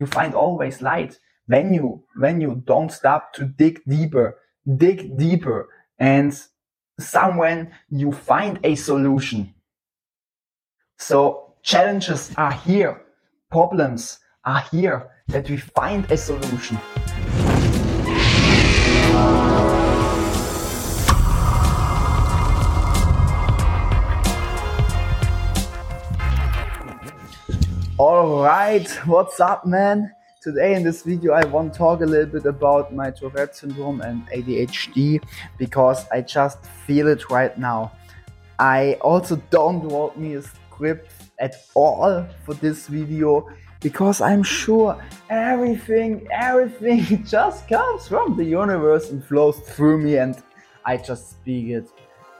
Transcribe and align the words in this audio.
you 0.00 0.06
find 0.06 0.34
always 0.34 0.82
light 0.82 1.18
when 1.46 1.74
you 1.74 2.04
when 2.16 2.40
you 2.40 2.62
don't 2.66 2.90
stop 2.90 3.32
to 3.34 3.44
dig 3.44 3.80
deeper 3.86 4.38
dig 4.76 5.16
deeper. 5.16 5.68
And 5.98 6.38
somewhere 6.98 7.72
you 7.90 8.12
find 8.12 8.58
a 8.64 8.74
solution. 8.74 9.54
So 10.98 11.54
challenges 11.62 12.32
are 12.36 12.52
here. 12.52 13.02
Problems 13.50 14.18
are 14.44 14.60
here 14.70 15.10
that 15.28 15.48
we 15.48 15.56
find 15.56 16.10
a 16.10 16.16
solution 16.16 16.78
All 27.96 28.42
right, 28.42 28.90
what's 29.06 29.38
up, 29.38 29.64
man? 29.64 30.12
Today 30.42 30.74
in 30.74 30.82
this 30.82 31.02
video, 31.02 31.32
I 31.32 31.44
want 31.44 31.72
to 31.72 31.78
talk 31.78 32.00
a 32.00 32.04
little 32.04 32.26
bit 32.26 32.44
about 32.44 32.92
my 32.92 33.12
Tourette 33.12 33.54
syndrome 33.54 34.00
and 34.00 34.26
ADHD 34.30 35.22
because 35.58 36.04
I 36.08 36.22
just 36.22 36.66
feel 36.66 37.06
it 37.06 37.30
right 37.30 37.56
now. 37.56 37.92
I 38.58 38.94
also 38.94 39.36
don't 39.50 39.84
want 39.84 40.18
me 40.18 40.34
a 40.34 40.42
script 40.42 41.08
at 41.38 41.54
all 41.74 42.26
for 42.44 42.54
this 42.54 42.88
video 42.88 43.48
because 43.78 44.20
I'm 44.20 44.42
sure 44.42 45.00
everything, 45.30 46.26
everything 46.32 47.24
just 47.24 47.68
comes 47.68 48.08
from 48.08 48.36
the 48.36 48.44
universe 48.44 49.10
and 49.10 49.24
flows 49.24 49.60
through 49.60 49.98
me 49.98 50.16
and 50.16 50.42
I 50.84 50.96
just 50.96 51.30
speak 51.30 51.68
it. 51.68 51.88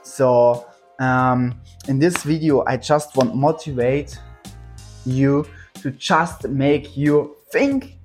So, 0.02 0.66
um, 0.98 1.60
in 1.86 2.00
this 2.00 2.24
video, 2.24 2.64
I 2.66 2.77
just 2.77 3.16
want 3.16 3.36
motivate 3.36 4.18
you 5.06 5.46
to 5.82 5.90
just 5.90 6.48
make 6.48 6.96
you 6.96 7.36
think. 7.50 7.96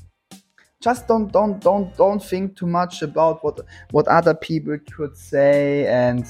Just 0.81 1.07
don't 1.07 1.31
don't 1.31 1.59
don't 1.59 1.95
don't 1.97 2.23
think 2.23 2.55
too 2.57 2.67
much 2.67 3.01
about 3.01 3.43
what 3.43 3.59
what 3.91 4.07
other 4.07 4.33
people 4.33 4.77
could 4.91 5.17
say 5.17 5.85
and 5.87 6.25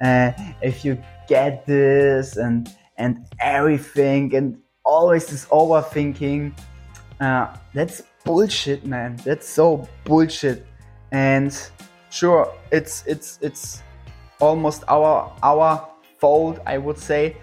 uh, 0.00 0.32
if 0.62 0.84
you 0.84 1.02
get 1.28 1.66
this 1.66 2.36
and 2.36 2.74
and 2.96 3.26
everything 3.40 4.34
and 4.34 4.58
always 4.84 5.26
this 5.26 5.46
overthinking. 5.46 6.52
Uh, 7.20 7.54
that's 7.74 8.02
bullshit 8.24 8.86
man. 8.86 9.16
That's 9.24 9.46
so 9.46 9.86
bullshit. 10.04 10.66
And 11.12 11.52
sure 12.10 12.52
it's 12.72 13.04
it's 13.06 13.38
it's 13.40 13.82
almost 14.40 14.82
our 14.88 15.32
our 15.42 15.88
fault 16.18 16.58
i 16.66 16.76
would 16.76 16.98
say 16.98 17.36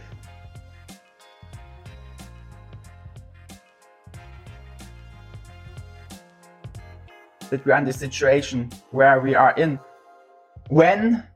that 7.49 7.65
we 7.65 7.71
are 7.71 7.79
in 7.79 7.85
the 7.85 7.93
situation 7.93 8.69
where 8.91 9.19
we 9.19 9.35
are 9.35 9.53
in. 9.55 9.79
When, 10.69 11.27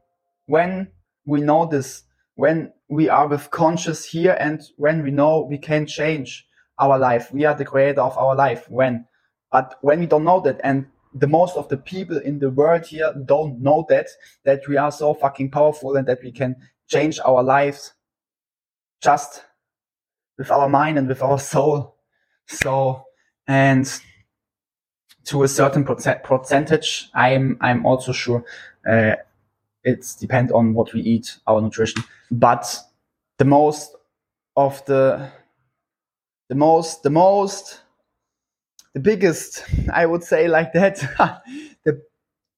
when 0.45 0.91
we 1.25 1.41
know 1.41 1.65
this, 1.65 2.03
when 2.35 2.73
we 2.89 3.09
are 3.09 3.27
with 3.27 3.49
conscious 3.51 4.05
here 4.05 4.35
and 4.39 4.61
when 4.77 5.03
we 5.03 5.11
know 5.11 5.47
we 5.49 5.57
can 5.57 5.85
change 5.85 6.45
our 6.79 6.97
life, 6.97 7.31
we 7.31 7.45
are 7.45 7.55
the 7.55 7.65
creator 7.65 8.01
of 8.01 8.17
our 8.17 8.35
life. 8.35 8.69
When, 8.69 9.05
but 9.51 9.75
when 9.81 9.99
we 9.99 10.05
don't 10.05 10.23
know 10.23 10.41
that 10.41 10.59
and 10.63 10.87
the 11.13 11.27
most 11.27 11.57
of 11.57 11.67
the 11.69 11.77
people 11.77 12.17
in 12.17 12.39
the 12.39 12.49
world 12.49 12.85
here 12.85 13.13
don't 13.25 13.61
know 13.61 13.85
that, 13.89 14.07
that 14.45 14.67
we 14.67 14.77
are 14.77 14.91
so 14.91 15.13
fucking 15.13 15.51
powerful 15.51 15.95
and 15.95 16.07
that 16.07 16.19
we 16.23 16.31
can 16.31 16.55
change 16.87 17.19
our 17.25 17.43
lives 17.43 17.93
just 19.01 19.43
with 20.37 20.51
our 20.51 20.69
mind 20.69 20.97
and 20.97 21.07
with 21.07 21.21
our 21.21 21.39
soul. 21.39 21.97
So, 22.47 23.03
and 23.47 23.87
to 25.25 25.43
a 25.43 25.47
certain 25.47 25.83
percentage. 25.83 27.09
I'm 27.13 27.57
I'm 27.61 27.85
also 27.85 28.11
sure 28.11 28.43
uh, 28.89 29.15
it's 29.83 30.15
depend 30.15 30.51
on 30.51 30.73
what 30.73 30.93
we 30.93 31.01
eat, 31.01 31.37
our 31.47 31.61
nutrition. 31.61 32.03
But 32.29 32.77
the 33.37 33.45
most 33.45 33.95
of 34.55 34.83
the 34.85 35.31
the 36.49 36.55
most 36.55 37.03
the 37.03 37.09
most 37.09 37.81
the 38.93 38.99
biggest 38.99 39.63
I 39.93 40.05
would 40.05 40.23
say 40.23 40.47
like 40.47 40.73
that 40.73 40.97
the 41.85 42.01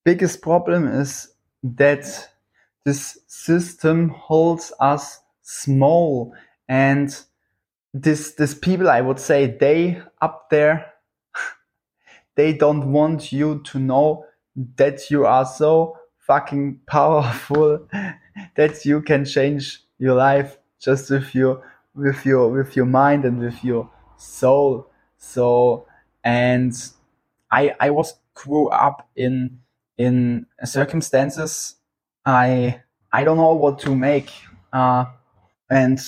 biggest 0.04 0.42
problem 0.42 0.88
is 0.88 1.28
that 1.62 2.28
this 2.84 3.18
system 3.28 4.08
holds 4.10 4.72
us 4.80 5.20
small 5.42 6.34
and 6.68 7.16
this 7.92 8.32
this 8.32 8.54
people 8.54 8.90
I 8.90 9.00
would 9.00 9.20
say 9.20 9.46
they 9.46 10.02
up 10.20 10.50
there 10.50 10.93
they 12.36 12.52
don't 12.52 12.92
want 12.92 13.32
you 13.32 13.60
to 13.64 13.78
know 13.78 14.26
that 14.76 15.10
you 15.10 15.26
are 15.26 15.44
so 15.46 15.96
fucking 16.18 16.80
powerful 16.86 17.86
that 18.56 18.84
you 18.84 19.00
can 19.02 19.24
change 19.24 19.82
your 19.98 20.14
life 20.14 20.58
just 20.80 21.10
with 21.10 21.34
your 21.34 21.62
with 21.94 22.24
your 22.26 22.48
with 22.50 22.76
your 22.76 22.86
mind 22.86 23.24
and 23.24 23.38
with 23.38 23.62
your 23.64 23.90
soul. 24.16 24.90
So 25.18 25.86
and 26.24 26.72
i 27.50 27.74
i 27.80 27.90
was 27.90 28.14
grew 28.34 28.68
up 28.68 29.08
in 29.16 29.58
in 29.98 30.46
circumstances 30.64 31.76
i 32.26 32.80
i 33.12 33.24
don't 33.24 33.36
know 33.36 33.54
what 33.54 33.78
to 33.78 33.94
make 33.94 34.32
uh 34.72 35.04
and 35.70 36.00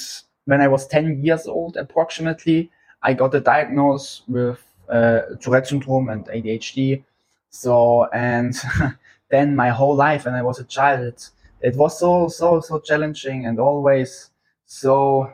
when 0.47 0.61
i 0.61 0.69
was 0.69 0.87
10 0.89 1.23
years 1.25 1.47
old 1.47 1.77
approximately 1.77 2.71
i 3.03 3.13
got 3.15 3.35
a 3.35 3.41
diagnosis 3.41 4.23
with 4.29 4.63
uh, 4.89 5.21
Tourette 5.41 5.67
syndrome 5.69 6.09
and 6.09 6.27
ADHD. 6.27 7.05
So, 7.51 8.05
and 8.13 8.55
then 9.31 9.57
my 9.57 9.71
whole 9.71 9.95
life 9.95 10.25
when 10.25 10.35
I 10.35 10.43
was 10.43 10.59
a 10.59 10.65
child, 10.65 11.31
it, 11.61 11.77
was 11.77 11.99
so, 11.99 12.29
so, 12.29 12.61
so 12.61 12.79
challenging 12.81 13.47
and 13.47 13.59
always 13.59 14.31
so, 14.67 15.33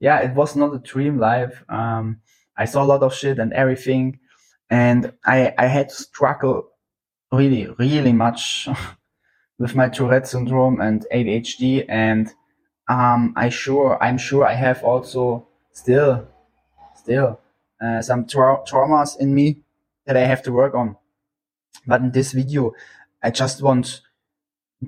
yeah, 0.00 0.20
it 0.20 0.34
was 0.34 0.56
not 0.56 0.74
a 0.74 0.78
dream 0.78 1.18
life. 1.18 1.62
Um, 1.68 2.20
I 2.56 2.64
saw 2.64 2.82
a 2.82 2.86
lot 2.86 3.02
of 3.02 3.14
shit 3.14 3.38
and 3.38 3.52
everything. 3.52 4.18
And 4.68 5.12
I, 5.24 5.54
I 5.58 5.66
had 5.66 5.90
to 5.90 5.94
struggle 5.94 6.68
really, 7.30 7.66
really 7.78 8.12
much 8.12 8.68
with 9.58 9.74
my 9.74 9.88
Tourette 9.88 10.28
syndrome 10.28 10.80
and 10.80 11.06
ADHD. 11.12 11.84
And, 11.88 12.32
um, 12.88 13.32
I 13.36 13.48
sure, 13.48 13.96
I'm 14.02 14.18
sure 14.18 14.44
I 14.44 14.54
have 14.54 14.82
also 14.82 15.46
still, 15.72 16.26
still 16.94 17.38
uh, 17.82 18.02
some 18.02 18.26
tra- 18.26 18.62
traumas 18.66 19.18
in 19.18 19.34
me 19.34 19.60
that 20.06 20.16
I 20.16 20.24
have 20.26 20.42
to 20.44 20.52
work 20.52 20.74
on. 20.74 20.96
But 21.86 22.00
in 22.00 22.12
this 22.12 22.32
video, 22.32 22.72
I 23.22 23.30
just 23.30 23.62
want 23.62 24.02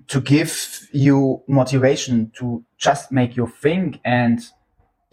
to 0.09 0.21
give 0.21 0.89
you 0.93 1.43
motivation 1.47 2.33
to 2.39 2.65
just 2.77 3.13
make 3.13 3.37
you 3.37 3.47
think 3.47 4.01
and 4.05 4.41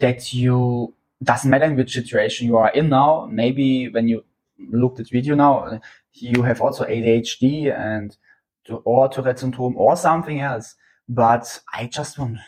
that 0.00 0.32
you 0.32 0.94
doesn't 1.22 1.50
matter 1.50 1.66
in 1.66 1.76
which 1.76 1.92
situation 1.92 2.48
you 2.48 2.56
are 2.56 2.70
in 2.70 2.88
now. 2.88 3.28
Maybe 3.30 3.88
when 3.88 4.08
you 4.08 4.24
look 4.58 4.98
at 4.98 5.08
video 5.08 5.34
now, 5.34 5.80
you 6.14 6.42
have 6.42 6.60
also 6.60 6.84
ADHD 6.84 7.72
and 7.76 8.16
to, 8.64 8.76
or 8.78 9.08
Tourette 9.08 9.38
syndrome 9.38 9.76
or 9.76 9.96
something 9.96 10.40
else. 10.40 10.74
But 11.08 11.60
I 11.72 11.86
just 11.86 12.18
want 12.18 12.38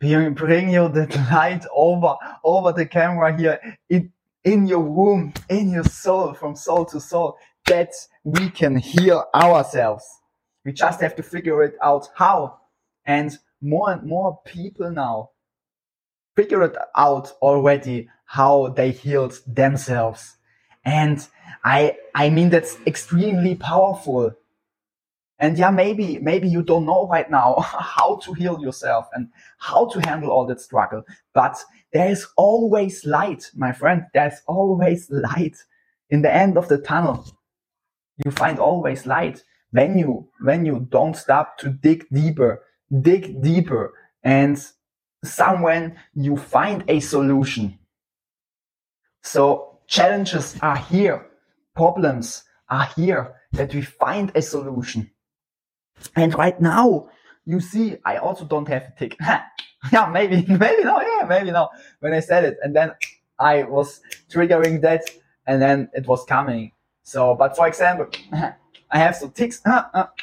to 0.00 0.30
bring 0.30 0.70
you 0.70 0.88
the 0.88 1.06
light 1.32 1.64
over 1.74 2.16
over 2.42 2.72
the 2.72 2.86
camera 2.86 3.36
here. 3.36 3.60
It 3.88 4.08
in 4.44 4.66
your 4.66 4.80
womb, 4.80 5.32
in 5.48 5.70
your 5.70 5.84
soul, 5.84 6.34
from 6.34 6.56
soul 6.56 6.84
to 6.86 7.00
soul, 7.00 7.36
that 7.66 7.92
we 8.24 8.50
can 8.50 8.76
heal 8.76 9.26
ourselves. 9.34 10.04
We 10.64 10.72
just 10.72 11.00
have 11.00 11.16
to 11.16 11.22
figure 11.22 11.62
it 11.62 11.74
out 11.82 12.08
how. 12.16 12.58
And 13.04 13.36
more 13.60 13.92
and 13.92 14.02
more 14.04 14.40
people 14.44 14.90
now 14.90 15.30
figure 16.36 16.62
it 16.64 16.76
out 16.96 17.32
already 17.42 18.08
how 18.26 18.68
they 18.68 18.90
healed 18.90 19.38
themselves. 19.46 20.36
And 20.84 21.26
I, 21.64 21.96
I 22.14 22.30
mean, 22.30 22.50
that's 22.50 22.76
extremely 22.86 23.54
powerful. 23.54 24.34
And 25.42 25.58
yeah, 25.58 25.70
maybe, 25.70 26.20
maybe 26.20 26.48
you 26.48 26.62
don't 26.62 26.86
know 26.86 27.08
right 27.08 27.28
now 27.28 27.56
how 27.60 28.20
to 28.22 28.32
heal 28.32 28.60
yourself 28.60 29.08
and 29.12 29.28
how 29.58 29.88
to 29.88 30.00
handle 30.08 30.30
all 30.30 30.46
that 30.46 30.60
struggle, 30.60 31.02
but 31.34 31.58
there 31.92 32.08
is 32.08 32.28
always 32.36 33.04
light, 33.04 33.50
my 33.56 33.72
friend. 33.72 34.04
There's 34.14 34.40
always 34.46 35.10
light 35.10 35.56
in 36.10 36.22
the 36.22 36.32
end 36.32 36.56
of 36.56 36.68
the 36.68 36.78
tunnel. 36.78 37.26
You 38.24 38.30
find 38.30 38.60
always 38.60 39.04
light 39.04 39.42
when 39.72 39.98
you, 39.98 40.28
when 40.40 40.64
you 40.64 40.86
don't 40.90 41.16
stop 41.16 41.58
to 41.58 41.70
dig 41.70 42.06
deeper, 42.12 42.62
dig 43.00 43.42
deeper 43.42 43.94
and 44.22 44.64
somewhere 45.24 45.96
you 46.14 46.36
find 46.36 46.84
a 46.86 47.00
solution. 47.00 47.80
So 49.24 49.80
challenges 49.88 50.56
are 50.62 50.76
here. 50.76 51.26
Problems 51.74 52.44
are 52.68 52.88
here 52.94 53.34
that 53.52 53.74
we 53.74 53.82
find 53.82 54.30
a 54.36 54.42
solution. 54.42 55.10
And 56.16 56.34
right 56.34 56.60
now, 56.60 57.08
you 57.44 57.60
see, 57.60 57.96
I 58.04 58.16
also 58.16 58.44
don't 58.44 58.68
have 58.68 58.82
a 58.82 58.98
tic. 58.98 59.16
yeah, 59.92 60.06
maybe, 60.12 60.44
maybe 60.48 60.84
no, 60.84 61.00
yeah, 61.00 61.26
maybe 61.26 61.50
no. 61.50 61.68
When 62.00 62.12
I 62.12 62.20
said 62.20 62.44
it, 62.44 62.58
and 62.62 62.74
then 62.74 62.92
I 63.38 63.64
was 63.64 64.00
triggering 64.30 64.80
that 64.82 65.02
and 65.46 65.60
then 65.60 65.88
it 65.92 66.06
was 66.06 66.24
coming. 66.24 66.72
So, 67.02 67.34
but 67.34 67.56
for 67.56 67.66
example, 67.66 68.08
I 68.32 68.98
have 68.98 69.16
some 69.16 69.30
tics, 69.32 69.60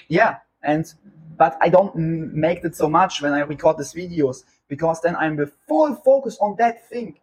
yeah, 0.08 0.38
and 0.64 0.92
but 1.38 1.58
I 1.62 1.70
don't 1.70 1.96
make 1.96 2.64
it 2.64 2.76
so 2.76 2.90
much 2.90 3.22
when 3.22 3.34
I 3.34 3.40
record 3.40 3.78
these 3.78 3.94
videos 3.94 4.44
because 4.68 5.02
then 5.02 5.16
I'm 5.16 5.36
with 5.38 5.54
full 5.68 5.96
focus 5.96 6.38
on 6.40 6.56
that 6.58 6.88
thing 6.88 7.18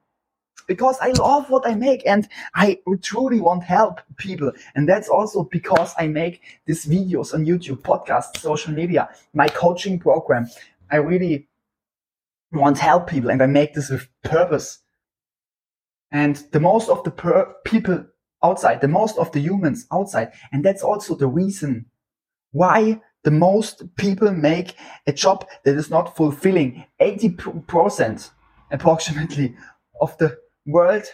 because 0.67 0.97
I 1.01 1.11
love 1.13 1.51
what 1.51 1.67
I 1.67 1.75
make 1.75 2.07
and 2.07 2.29
I 2.55 2.81
truly 3.03 3.41
want 3.41 3.63
help 3.63 4.01
people. 4.17 4.53
And 4.75 4.89
that's 4.89 5.09
also 5.09 5.45
because 5.45 5.95
I 5.99 6.07
make 6.09 6.43
these 6.67 6.87
videos 6.87 7.35
on 7.35 7.47
YouTube, 7.47 7.83
podcasts, 7.83 8.39
social 8.39 8.73
media, 8.73 9.09
my 9.33 9.49
coaching 9.49 9.99
program. 9.99 10.47
I 10.91 10.97
really 10.97 11.49
want 12.53 12.79
help 12.79 13.09
people 13.09 13.31
and 13.31 13.43
I 13.43 13.47
make 13.47 13.75
this 13.75 13.91
with 13.91 14.09
purpose. 14.23 14.81
And 16.11 16.37
the 16.53 16.61
most 16.61 16.89
of 16.89 17.03
the 17.05 17.11
per- 17.11 17.55
people 17.65 18.07
outside, 18.43 18.81
the 18.81 18.89
most 18.89 19.19
of 19.19 19.33
the 19.33 19.41
humans 19.41 19.87
outside. 19.93 20.33
And 20.53 20.65
that's 20.65 20.83
also 20.83 21.15
the 21.15 21.27
reason 21.27 21.87
why 22.53 23.01
the 23.25 23.31
most 23.31 23.97
people 23.97 24.31
make 24.31 24.77
a 25.07 25.13
job 25.13 25.47
that 25.65 25.77
is 25.77 25.91
not 25.91 26.17
fulfilling. 26.17 26.85
80% 27.01 28.31
approximately 28.71 29.57
of 30.01 30.17
the 30.19 30.39
world 30.67 31.05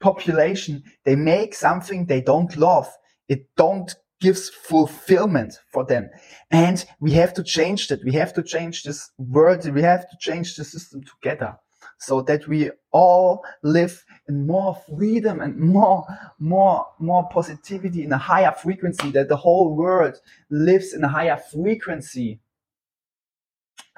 population, 0.00 0.82
they 1.04 1.16
make 1.16 1.54
something 1.54 2.06
they 2.06 2.20
don't 2.20 2.56
love. 2.56 2.88
It 3.28 3.46
don't 3.56 3.94
gives 4.20 4.48
fulfillment 4.48 5.58
for 5.72 5.84
them. 5.84 6.08
And 6.50 6.84
we 7.00 7.12
have 7.12 7.34
to 7.34 7.42
change 7.42 7.88
that. 7.88 8.02
We 8.04 8.12
have 8.12 8.32
to 8.34 8.42
change 8.42 8.82
this 8.82 9.10
world. 9.18 9.68
We 9.68 9.82
have 9.82 10.08
to 10.08 10.16
change 10.18 10.56
the 10.56 10.64
system 10.64 11.02
together 11.02 11.56
so 11.98 12.22
that 12.22 12.46
we 12.46 12.70
all 12.92 13.44
live 13.62 14.04
in 14.28 14.46
more 14.46 14.76
freedom 14.96 15.40
and 15.40 15.58
more, 15.58 16.04
more, 16.38 16.86
more 16.98 17.28
positivity 17.28 18.04
in 18.04 18.12
a 18.12 18.18
higher 18.18 18.52
frequency, 18.52 19.10
that 19.10 19.28
the 19.28 19.36
whole 19.36 19.74
world 19.74 20.18
lives 20.50 20.92
in 20.92 21.04
a 21.04 21.08
higher 21.08 21.36
frequency. 21.36 22.40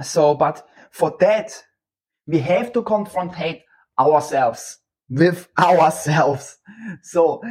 So, 0.03 0.35
but 0.35 0.67
for 0.91 1.17
that, 1.21 1.65
we 2.27 2.39
have 2.41 2.73
to 2.73 2.83
confrontate 2.83 3.63
ourselves 3.99 4.79
with 5.11 5.49
ourselves. 5.59 6.59
So 7.03 7.43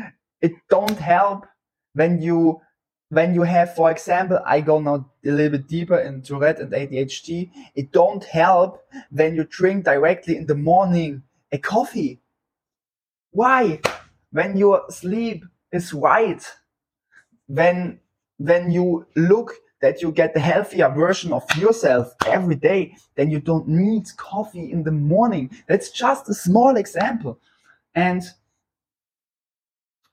it 0.42 0.54
don't 0.69 0.98
help 0.98 1.48
when 1.94 2.21
you 2.21 2.62
when 3.09 3.33
you 3.33 3.44
have, 3.44 3.74
for 3.74 3.89
example, 3.89 4.39
I 4.45 4.62
go 4.62 4.80
now 4.80 5.09
a 5.25 5.30
little 5.30 5.57
bit 5.57 5.68
deeper 5.68 5.98
in 5.98 6.21
Tourette 6.21 6.59
and 6.59 6.71
ADHD, 6.71 7.50
it 7.74 7.92
don't 7.92 8.24
help 8.24 8.83
when 9.12 9.36
you 9.36 9.45
drink 9.45 9.86
directly 9.86 10.36
in 10.36 10.45
the 10.45 10.56
morning 10.56 11.24
a 11.51 11.57
coffee. 11.57 12.19
Why? 13.31 13.80
When 14.31 14.57
your 14.57 14.83
sleep 14.89 15.45
is 15.71 15.94
right, 15.94 16.45
when, 17.48 18.01
when 18.38 18.71
you 18.71 19.07
look 19.15 19.54
that 19.82 20.02
you 20.02 20.12
get 20.12 20.34
the 20.34 20.40
healthier 20.40 20.90
version 20.90 21.32
of 21.34 21.44
yourself 21.56 22.14
every 22.26 22.56
day, 22.56 22.96
then 23.16 23.30
you 23.30 23.40
don't 23.40 23.68
need 23.68 24.06
coffee 24.18 24.72
in 24.72 24.84
the 24.84 24.92
morning. 24.92 25.52
That's 25.68 25.92
just 25.92 26.30
a 26.30 26.34
small 26.34 26.78
example. 26.78 27.40
And 27.94 28.24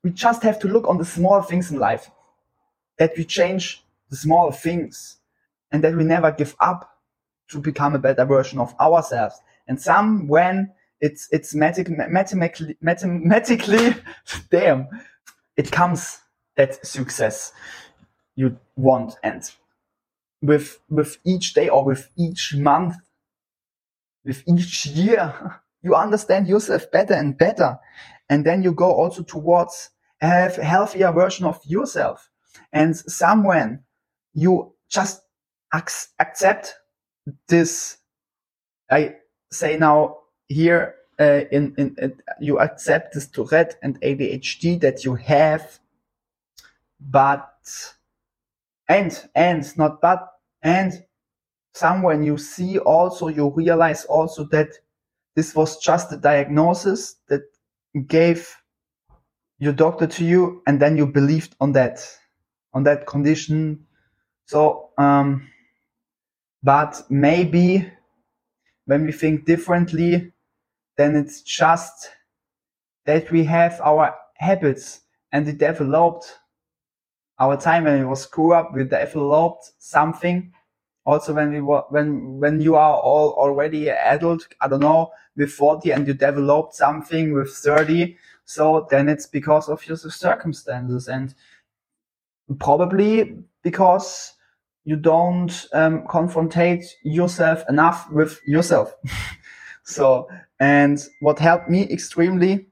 we 0.02 0.10
just 0.10 0.42
have 0.42 0.58
to 0.60 0.68
look 0.68 0.86
on 0.86 0.98
the 0.98 1.04
small 1.04 1.40
things 1.42 1.70
in 1.70 1.78
life 1.78 2.10
that 2.98 3.12
we 3.16 3.24
change 3.24 3.82
the 4.10 4.16
small 4.16 4.52
things 4.52 5.16
and 5.72 5.82
that 5.82 5.96
we 5.96 6.04
never 6.04 6.30
give 6.30 6.54
up 6.60 6.98
to 7.48 7.58
become 7.58 7.94
a 7.94 7.98
better 7.98 8.24
version 8.24 8.58
of 8.58 8.74
ourselves. 8.78 9.40
And 9.66 9.80
some 9.80 10.28
when 10.28 10.72
it's 11.00 11.28
it's 11.32 11.54
mathematically 11.54 12.76
mathematically 12.80 13.94
damn 14.50 14.88
it 15.56 15.70
comes 15.70 16.20
that 16.56 16.84
success 16.86 17.52
you 18.36 18.58
want 18.76 19.16
and. 19.22 19.50
With 20.42 20.80
with 20.90 21.18
each 21.24 21.54
day 21.54 21.68
or 21.68 21.84
with 21.84 22.10
each 22.16 22.54
month 22.54 22.96
with 24.24 24.42
each 24.46 24.86
year 24.86 25.60
you 25.82 25.94
understand 25.94 26.48
yourself 26.48 26.90
better 26.90 27.14
and 27.14 27.36
better. 27.36 27.78
And 28.28 28.44
then 28.44 28.62
you 28.62 28.72
go 28.72 28.90
also 28.90 29.22
towards 29.22 29.90
a 30.20 30.48
healthier 30.62 31.12
version 31.12 31.44
of 31.46 31.60
yourself. 31.64 32.30
And 32.72 32.96
somewhere 32.96 33.82
you 34.32 34.72
just 34.88 35.22
ac- 35.74 36.08
accept 36.18 36.74
this. 37.48 37.98
I 38.90 39.16
say 39.52 39.76
now 39.76 40.18
here 40.48 40.94
uh, 41.20 41.42
in, 41.52 41.74
in, 41.76 41.96
in 42.00 42.22
you 42.40 42.58
accept 42.58 43.14
this 43.14 43.28
tourette 43.28 43.76
and 43.82 44.00
adhd 44.00 44.80
that 44.80 45.04
you 45.04 45.14
have 45.14 45.78
but 47.00 47.94
and 48.88 49.28
and 49.34 49.76
not 49.76 50.00
but 50.00 50.26
and 50.62 51.04
somewhere 51.72 52.20
you 52.22 52.36
see 52.38 52.78
also 52.78 53.28
you 53.28 53.50
realize 53.50 54.04
also 54.04 54.44
that 54.44 54.68
this 55.34 55.54
was 55.54 55.78
just 55.78 56.12
a 56.12 56.16
diagnosis 56.16 57.16
that 57.28 57.42
gave 58.06 58.54
your 59.58 59.72
doctor 59.72 60.06
to 60.06 60.24
you 60.24 60.62
and 60.66 60.80
then 60.80 60.96
you 60.96 61.06
believed 61.06 61.54
on 61.60 61.72
that 61.72 62.06
on 62.72 62.82
that 62.82 63.06
condition. 63.06 63.86
So, 64.46 64.90
um, 64.98 65.48
but 66.62 67.02
maybe 67.08 67.90
when 68.86 69.06
we 69.06 69.12
think 69.12 69.46
differently, 69.46 70.32
then 70.96 71.16
it's 71.16 71.40
just 71.40 72.10
that 73.06 73.30
we 73.30 73.44
have 73.44 73.80
our 73.82 74.14
habits 74.36 75.00
and 75.32 75.46
we 75.46 75.52
developed 75.52 76.38
our 77.38 77.56
time 77.56 77.84
when 77.84 77.98
we 78.00 78.04
was 78.04 78.26
grew 78.26 78.52
up, 78.52 78.74
we 78.74 78.84
developed 78.84 79.72
something. 79.78 80.52
Also, 81.06 81.34
when 81.34 81.52
we 81.52 81.60
were, 81.60 81.82
when, 81.90 82.38
when 82.38 82.60
you 82.60 82.76
are 82.76 82.94
all 82.94 83.32
already 83.32 83.90
adult, 83.90 84.46
I 84.60 84.68
don't 84.68 84.80
know, 84.80 85.10
with 85.36 85.52
40 85.52 85.90
and 85.90 86.06
you 86.06 86.14
developed 86.14 86.74
something 86.74 87.34
with 87.34 87.50
30. 87.50 88.16
So 88.44 88.86
then 88.90 89.08
it's 89.08 89.26
because 89.26 89.68
of 89.68 89.86
your 89.86 89.96
circumstances 89.96 91.08
and 91.08 91.34
probably 92.58 93.36
because 93.62 94.34
you 94.84 94.96
don't 94.96 95.66
um, 95.72 96.06
confrontate 96.06 96.84
yourself 97.02 97.64
enough 97.68 98.10
with 98.10 98.40
yourself. 98.46 98.94
so, 99.82 100.28
and 100.60 101.02
what 101.20 101.38
helped 101.38 101.68
me 101.68 101.90
extremely 101.90 102.66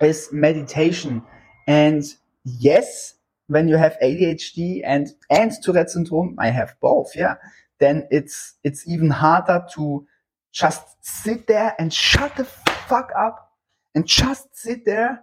is 0.00 0.28
meditation. 0.32 1.22
And 1.66 2.04
yes, 2.44 3.14
when 3.48 3.66
you 3.66 3.76
have 3.76 3.98
ADHD 4.02 4.82
and 4.84 5.08
and 5.30 5.52
Tourette 5.62 5.90
syndrome, 5.90 6.36
I 6.38 6.50
have 6.50 6.74
both. 6.80 7.16
Yeah, 7.16 7.34
then 7.80 8.06
it's 8.10 8.54
it's 8.62 8.88
even 8.88 9.10
harder 9.10 9.64
to 9.74 10.06
just 10.52 10.82
sit 11.00 11.46
there 11.46 11.74
and 11.78 11.92
shut 11.92 12.36
the 12.36 12.44
fuck 12.44 13.10
up 13.18 13.52
and 13.94 14.06
just 14.06 14.56
sit 14.56 14.84
there 14.84 15.22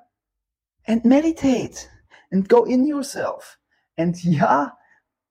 and 0.87 1.03
meditate 1.05 1.89
and 2.31 2.47
go 2.47 2.63
in 2.63 2.85
yourself. 2.85 3.57
And 3.97 4.15
yeah, 4.23 4.69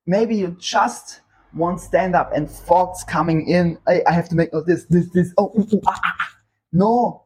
maybe 0.05 0.35
you 0.35 0.55
just 0.59 1.21
want 1.53 1.79
stand 1.79 2.15
up 2.15 2.31
and 2.33 2.49
thoughts 2.49 3.03
coming 3.03 3.47
in. 3.47 3.77
I, 3.87 4.01
I 4.07 4.11
have 4.11 4.29
to 4.29 4.35
make 4.35 4.49
this, 4.65 4.85
this, 4.85 5.09
this. 5.11 5.33
Oh, 5.37 5.51
ooh, 5.57 5.67
ooh, 5.75 5.81
ah, 5.87 5.99
ah, 6.03 6.15
ah. 6.19 6.29
no. 6.73 7.23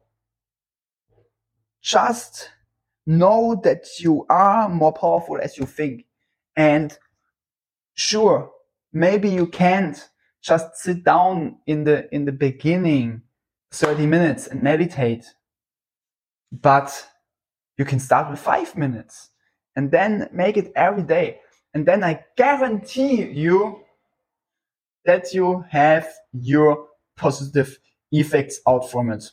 Just 1.82 2.50
know 3.10 3.60
that 3.64 3.86
you 3.98 4.24
are 4.30 4.68
more 4.68 4.92
powerful 4.92 5.38
as 5.42 5.58
you 5.58 5.66
think. 5.66 6.06
And 6.56 6.96
sure, 7.94 8.50
maybe 8.92 9.28
you 9.28 9.46
can't 9.46 10.08
just 10.42 10.76
sit 10.76 11.04
down 11.04 11.56
in 11.66 11.84
the, 11.84 12.12
in 12.14 12.24
the 12.24 12.32
beginning 12.32 13.22
30 13.72 14.06
minutes 14.06 14.46
and 14.46 14.62
meditate. 14.62 15.26
But 16.52 17.06
you 17.76 17.84
can 17.84 18.00
start 18.00 18.30
with 18.30 18.38
five 18.38 18.76
minutes 18.76 19.30
and 19.76 19.90
then 19.90 20.28
make 20.32 20.56
it 20.56 20.72
every 20.76 21.02
day. 21.02 21.40
And 21.74 21.86
then 21.86 22.02
I 22.02 22.24
guarantee 22.36 23.30
you 23.30 23.80
that 25.04 25.32
you 25.32 25.64
have 25.70 26.08
your 26.32 26.88
positive 27.16 27.78
effects 28.12 28.60
out 28.66 28.90
from 28.90 29.10
it. 29.10 29.24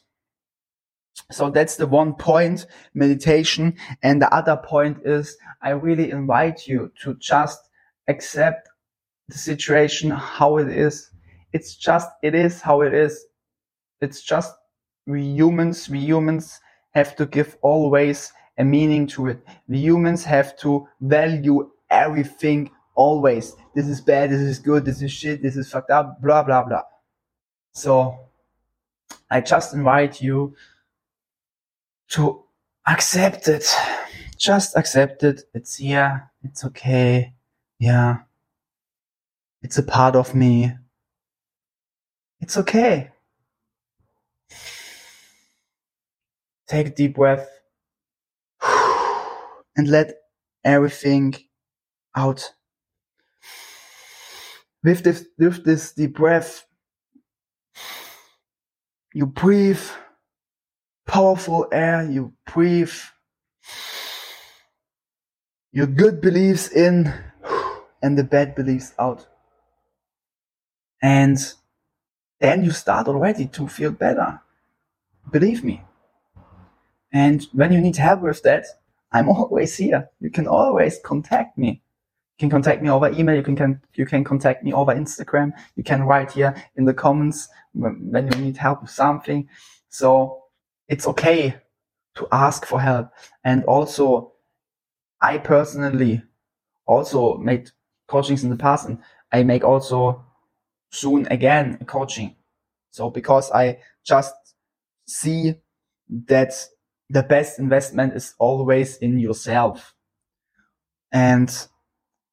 So 1.31 1.50
that's 1.50 1.75
the 1.75 1.88
one 1.88 2.13
point 2.13 2.65
meditation. 2.93 3.77
And 4.03 4.21
the 4.21 4.33
other 4.33 4.57
point 4.57 5.00
is 5.05 5.38
I 5.62 5.71
really 5.71 6.12
invite 6.12 6.67
you 6.67 6.91
to 7.03 7.15
just 7.15 7.59
accept 8.07 8.69
the 9.27 9.38
situation 9.38 10.12
how 10.12 10.57
it 10.57 10.69
is. 10.69 11.12
It's 11.53 11.75
just, 11.75 12.09
it 12.24 12.36
is 12.36 12.62
how 12.62 12.81
it 12.81 12.93
is. 12.93 13.25
It's 14.00 14.21
just 14.21 14.53
we 15.05 15.24
humans, 15.24 15.89
we 15.89 16.00
humans 16.00 16.59
have 16.91 17.15
to 17.15 17.25
give 17.25 17.57
always 17.62 18.31
a 18.57 18.63
meaning 18.63 19.07
to 19.07 19.27
it. 19.27 19.39
The 19.67 19.77
humans 19.77 20.24
have 20.24 20.57
to 20.59 20.88
value 21.01 21.71
everything 21.89 22.71
always. 22.95 23.55
This 23.75 23.88
is 23.88 24.01
bad, 24.01 24.31
this 24.31 24.41
is 24.41 24.59
good, 24.59 24.86
this 24.86 25.01
is 25.01 25.12
shit, 25.12 25.41
this 25.41 25.55
is 25.55 25.71
fucked 25.71 25.91
up, 25.91 26.21
blah, 26.21 26.43
blah, 26.43 26.63
blah. 26.63 26.83
So 27.74 28.17
I 29.29 29.41
just 29.41 29.74
invite 29.74 30.21
you 30.21 30.55
to 32.09 32.43
accept 32.85 33.47
it. 33.47 33.65
Just 34.37 34.75
accept 34.75 35.23
it. 35.23 35.43
It's 35.53 35.75
here. 35.75 36.31
It's 36.43 36.63
okay. 36.65 37.33
Yeah. 37.79 38.19
It's 39.61 39.77
a 39.77 39.83
part 39.83 40.15
of 40.15 40.33
me. 40.35 40.71
It's 42.39 42.57
okay. 42.57 43.11
Take 46.67 46.87
a 46.87 46.89
deep 46.91 47.15
breath 47.15 47.49
and 48.61 49.87
let 49.87 50.15
everything 50.63 51.35
out. 52.15 52.53
With 54.83 55.03
this, 55.03 55.25
with 55.37 55.63
this 55.65 55.93
deep 55.93 56.15
breath, 56.15 56.65
you 59.13 59.25
breathe 59.25 59.81
powerful 61.07 61.67
air, 61.71 62.03
you 62.03 62.33
breathe 62.53 62.93
your 65.71 65.87
good 65.87 66.21
beliefs 66.21 66.69
in 66.71 67.13
and 68.01 68.17
the 68.17 68.23
bad 68.23 68.55
beliefs 68.55 68.93
out. 68.99 69.27
And 71.01 71.37
then 72.39 72.63
you 72.63 72.71
start 72.71 73.07
already 73.07 73.47
to 73.47 73.67
feel 73.67 73.91
better. 73.91 74.41
Believe 75.31 75.63
me. 75.63 75.83
And 77.11 77.47
when 77.53 77.71
you 77.71 77.81
need 77.81 77.97
help 77.97 78.21
with 78.21 78.43
that, 78.43 78.65
I'm 79.11 79.29
always 79.37 79.77
here. 79.77 80.09
You 80.19 80.29
can 80.29 80.47
always 80.47 80.99
contact 81.03 81.57
me. 81.57 81.81
You 82.37 82.39
can 82.39 82.49
contact 82.49 82.81
me 82.83 82.89
over 82.89 83.09
email. 83.09 83.35
You 83.35 83.43
can, 83.43 83.55
can 83.55 83.81
you 83.95 84.05
can 84.05 84.23
contact 84.23 84.63
me 84.63 84.73
over 84.73 84.93
Instagram. 84.93 85.51
You 85.75 85.83
can 85.83 86.03
write 86.03 86.31
here 86.31 86.55
in 86.75 86.85
the 86.85 86.93
comments 86.93 87.47
when, 87.73 88.11
when 88.11 88.31
you 88.31 88.37
need 88.39 88.57
help 88.57 88.81
with 88.81 88.91
something. 88.91 89.47
So 89.89 90.43
it's 90.88 91.08
okay 91.08 91.56
to 92.15 92.27
ask 92.32 92.65
for 92.65 92.79
help. 92.79 93.12
And 93.44 93.63
also, 93.65 94.34
I 95.22 95.38
personally 95.38 96.24
also 96.86 97.38
made 97.38 97.72
coachings 98.08 98.44
in 98.44 98.50
the 98.50 98.56
past 98.56 98.88
and 98.88 99.00
I 99.32 99.44
make 99.44 99.63
also 99.63 100.24
soon 100.91 101.27
again 101.27 101.84
coaching. 101.86 102.36
So 102.91 103.10
because 103.10 103.51
I 103.51 103.79
just 104.06 104.34
see 105.08 105.56
that 106.27 106.53
the 107.10 107.24
best 107.24 107.60
investment 107.60 108.13
is 108.13 108.34
always 108.39 108.98
in 108.98 109.20
yourself. 109.20 109.94
And 111.12 111.50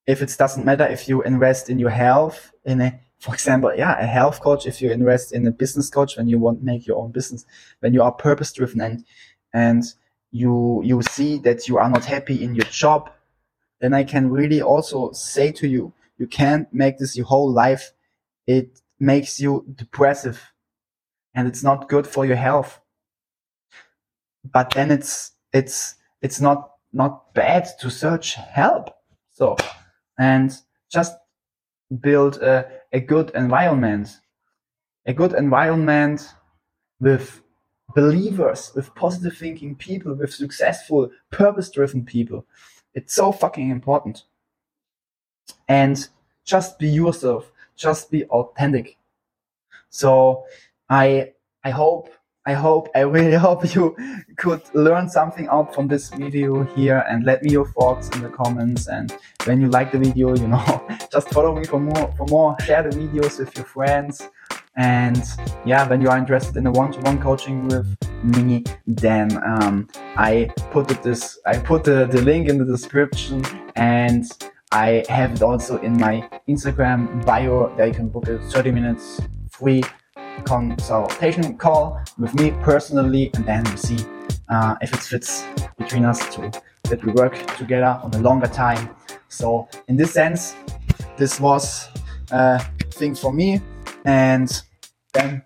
if 0.07 0.23
it 0.23 0.35
doesn't 0.39 0.65
matter 0.65 0.87
if 0.87 1.09
you 1.09 1.23
invest 1.23 1.71
in 1.71 1.79
your 1.79 1.91
health, 1.91 2.53
in 2.65 2.81
a, 2.81 3.01
for 3.21 3.35
example, 3.35 3.73
yeah, 3.76 3.99
a 3.99 4.06
health 4.06 4.40
coach, 4.40 4.66
if 4.66 4.83
you 4.83 4.90
invest 4.90 5.33
in 5.33 5.47
a 5.47 5.50
business 5.50 5.88
coach 5.88 6.16
when 6.16 6.28
you 6.28 6.38
want 6.38 6.61
to 6.61 6.64
make 6.64 6.87
your 6.87 6.99
own 6.99 7.11
business, 7.11 7.47
when 7.80 7.94
you 7.94 8.02
are 8.02 8.12
purpose 8.12 8.52
driven 8.52 8.80
and, 8.80 9.04
and 9.52 9.85
you, 10.30 10.83
you 10.85 11.00
see 11.02 11.38
that 11.38 11.68
you 11.68 11.78
are 11.78 11.88
not 11.88 12.04
happy 12.04 12.42
in 12.42 12.54
your 12.54 12.66
job, 12.66 13.11
then 13.80 13.94
I 13.94 14.04
can 14.04 14.30
really 14.30 14.61
also 14.61 15.12
say 15.12 15.52
to 15.52 15.68
you, 15.68 15.92
you 16.18 16.26
can't 16.26 16.73
make 16.73 16.99
this 16.99 17.16
your 17.16 17.26
whole 17.26 17.50
life. 17.50 17.92
It 18.47 18.80
makes 19.00 19.40
you 19.40 19.64
depressive 19.75 20.52
and 21.35 21.49
it's 21.49 21.62
not 21.62 21.88
good 21.88 22.06
for 22.06 22.25
your 22.25 22.37
health. 22.37 22.80
But 24.44 24.71
then 24.71 24.90
it's 24.90 25.33
it's 25.52 25.94
it's 26.21 26.40
not 26.40 26.71
not 26.92 27.35
bad 27.35 27.68
to 27.80 27.90
search 27.90 28.35
help. 28.35 28.90
So 29.30 29.56
and 30.18 30.56
just 30.90 31.14
build 32.00 32.38
a, 32.43 32.71
a 32.93 33.00
good 33.00 33.31
environment. 33.35 34.21
A 35.07 35.12
good 35.12 35.35
environment 35.35 36.35
with 37.00 37.43
believers 37.95 38.73
with 38.75 38.95
positive 38.95 39.37
thinking 39.37 39.75
people 39.76 40.14
with 40.14 40.33
successful 40.33 41.11
purpose 41.31 41.71
driven 41.71 42.05
people. 42.05 42.45
It's 42.95 43.14
so 43.14 43.33
fucking 43.33 43.71
important. 43.71 44.25
And 45.69 46.07
just 46.45 46.79
be 46.79 46.88
yourself. 46.88 47.50
Just 47.76 48.11
be 48.11 48.25
authentic. 48.26 48.97
So 49.91 50.45
i 50.91 51.33
i 51.64 51.71
hope 51.71 52.11
I 52.47 52.53
hope, 52.53 52.91
I 52.95 53.01
really 53.01 53.35
hope 53.47 53.75
you 53.75 53.97
could 54.37 54.63
learn 54.75 55.09
something 55.09 55.49
out 55.49 55.75
from 55.75 55.89
this 55.89 56.11
video 56.11 56.65
here 56.77 57.05
and 57.09 57.25
let 57.25 57.43
me 57.43 57.51
your 57.51 57.67
thoughts 57.67 58.11
in 58.11 58.23
the 58.23 58.29
comments. 58.29 58.87
And 58.87 59.17
when 59.45 59.61
you 59.61 59.69
like 59.69 59.93
the 59.93 59.99
video, 59.99 60.37
you 60.37 60.49
know, 60.49 60.87
just 61.13 61.31
follow 61.31 61.57
me 61.57 61.65
for 61.65 61.81
more, 61.81 62.13
for 62.17 62.27
more, 62.27 62.57
share 62.61 62.83
the 62.83 62.91
videos 62.91 63.39
with 63.39 63.57
your 63.57 63.65
friends. 63.65 64.29
And 64.77 65.25
yeah, 65.65 65.89
when 65.89 66.03
you 66.03 66.09
are 66.11 66.19
interested 66.19 66.57
in 66.57 66.67
a 66.67 66.71
one-to-one 66.71 67.23
coaching 67.23 67.67
with 67.69 67.97
me, 68.23 68.65
then 68.87 69.43
um, 69.43 69.89
I 70.17 70.51
put 70.71 70.89
this, 71.03 71.39
I 71.47 71.59
put 71.59 71.85
the, 71.85 72.07
the 72.07 72.21
link 72.21 72.49
in 72.49 72.59
the 72.59 72.65
description 72.65 73.43
and 73.77 74.25
I 74.73 75.05
have 75.09 75.33
it 75.33 75.43
also 75.43 75.79
in 75.79 75.97
my 75.97 76.29
Instagram 76.49 77.25
bio. 77.25 77.75
There 77.77 77.87
you 77.87 77.95
can 77.95 78.09
book 78.09 78.29
a 78.29 78.39
30 78.39 78.73
minutes 78.73 79.21
free 79.49 79.83
consultation 80.43 81.57
call 81.57 82.00
with 82.19 82.35
me 82.35 82.50
personally, 82.62 83.31
and 83.35 83.45
then 83.47 83.64
we 83.64 83.76
see 83.76 83.99
uh, 84.49 84.76
if 84.81 84.93
it 84.93 85.00
fits 85.00 85.45
between 85.79 86.05
us 86.05 86.35
to 86.35 86.50
that 86.85 87.05
we 87.05 87.12
work 87.12 87.35
together 87.57 87.99
on 88.03 88.12
a 88.14 88.19
longer 88.19 88.47
time. 88.47 88.91
So 89.29 89.69
in 89.88 89.97
this 89.97 90.12
sense, 90.12 90.55
this 91.17 91.41
was 91.41 91.88
a 92.31 92.62
thing 92.91 93.14
for 93.14 93.33
me, 93.33 93.61
and 94.05 94.62
then 95.12 95.43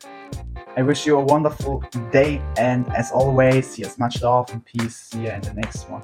I 0.77 0.83
wish 0.83 1.07
you 1.07 1.19
a 1.19 1.25
wonderful 1.25 1.83
day, 2.13 2.41
and 2.57 2.89
as 2.95 3.11
always, 3.13 3.75
here's 3.75 3.99
much 3.99 4.23
love 4.23 4.49
and 4.53 4.65
peace. 4.65 4.97
See 4.97 5.23
you 5.23 5.31
in 5.31 5.41
the 5.41 5.55
next 5.55 5.89
one. 5.89 6.03